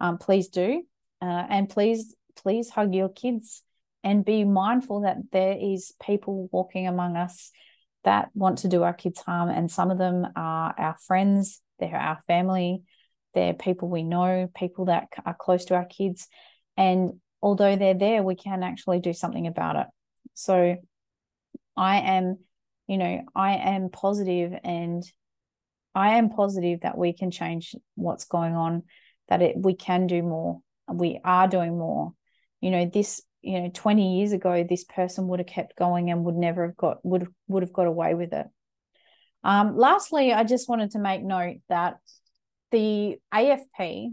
[0.00, 0.82] um, please do.
[1.22, 3.62] Uh, and please please hug your kids
[4.02, 7.50] and be mindful that there is people walking among us
[8.02, 11.96] that want to do our kids harm and some of them are our friends they're
[11.96, 12.82] our family
[13.32, 16.28] they're people we know people that are close to our kids.
[16.76, 19.86] And although they're there we can actually do something about it.
[20.34, 20.76] So
[21.76, 22.38] i am
[22.86, 25.04] you know i am positive and
[25.94, 28.82] i am positive that we can change what's going on
[29.28, 30.60] that it we can do more
[30.92, 32.12] we are doing more.
[32.60, 36.24] You know this you know 20 years ago this person would have kept going and
[36.24, 38.46] would never have got would would have got away with it.
[39.42, 41.98] Um, lastly i just wanted to make note that
[42.70, 44.12] the afp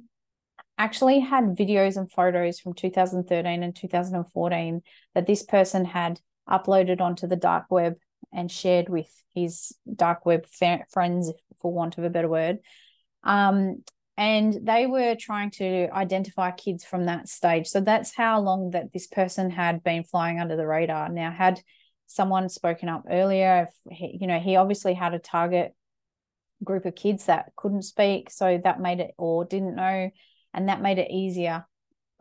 [0.77, 4.81] actually had videos and photos from 2013 and 2014
[5.15, 6.19] that this person had
[6.49, 7.95] uploaded onto the dark web
[8.33, 12.59] and shared with his dark web friends, for want of a better word.
[13.23, 13.83] Um,
[14.17, 17.67] and they were trying to identify kids from that stage.
[17.67, 21.09] So that's how long that this person had been flying under the radar.
[21.09, 21.61] Now, had
[22.07, 25.73] someone spoken up earlier, he, you know, he obviously had a target
[26.63, 30.11] group of kids that couldn't speak, so that made it or didn't know,
[30.53, 31.65] and that made it easier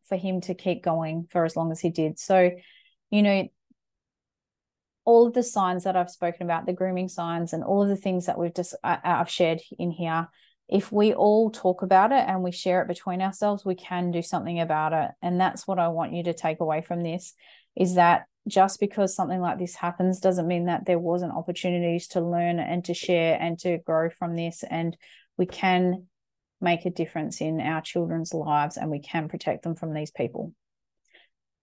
[0.08, 2.18] for him to keep going for as long as he did.
[2.18, 2.50] So,
[3.10, 3.48] you know,
[5.04, 7.96] all of the signs that I've spoken about, the grooming signs, and all of the
[7.96, 10.28] things that we've just uh, I, uh, I've shared in here
[10.70, 14.22] if we all talk about it and we share it between ourselves, we can do
[14.22, 15.10] something about it.
[15.20, 17.34] And that's what I want you to take away from this
[17.76, 22.20] is that just because something like this happens doesn't mean that there wasn't opportunities to
[22.20, 24.62] learn and to share and to grow from this.
[24.62, 24.96] And
[25.36, 26.06] we can
[26.60, 30.54] make a difference in our children's lives and we can protect them from these people.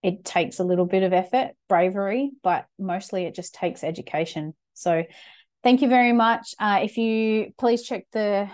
[0.04, 4.54] It takes a little bit of effort, bravery, but mostly it just takes education.
[4.74, 5.04] So,
[5.64, 6.54] thank you very much.
[6.60, 8.50] Uh, if you please check the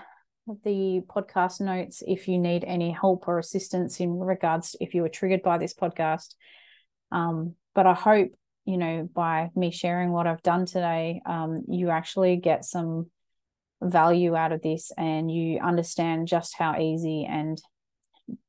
[0.66, 5.02] the podcast notes if you need any help or assistance in regards to if you
[5.02, 6.36] were triggered by this podcast.
[7.12, 8.32] Um, but I hope,
[8.66, 13.10] you know, by me sharing what I've done today, um, you actually get some
[13.82, 17.62] value out of this and you understand just how easy and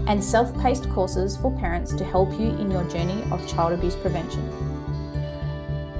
[0.09, 3.95] and self paced courses for parents to help you in your journey of child abuse
[3.95, 4.43] prevention.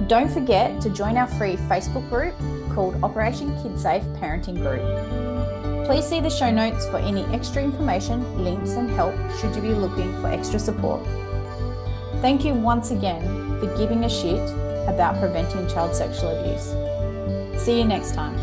[0.07, 2.35] Don't forget to join our free Facebook group
[2.73, 5.85] called Operation KidSafe Parenting Group.
[5.85, 9.73] Please see the show notes for any extra information, links, and help should you be
[9.73, 11.05] looking for extra support.
[12.21, 13.21] Thank you once again
[13.59, 14.49] for giving a shit
[14.87, 17.63] about preventing child sexual abuse.
[17.63, 18.38] See you next time.